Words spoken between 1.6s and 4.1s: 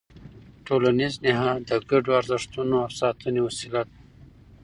د ګډو ارزښتونو د ساتنې وسیله ده.